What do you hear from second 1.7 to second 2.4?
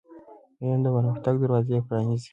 پرانیزي.